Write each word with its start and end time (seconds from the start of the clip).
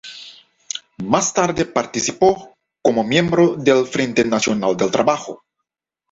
Más 0.97 1.31
tarde 1.31 1.63
participó 1.65 2.55
como 2.81 3.03
miembro 3.03 3.53
del 3.55 3.85
Frente 3.85 4.25
Nacional 4.25 4.75
del 4.75 4.89
Trabajo. 4.89 5.43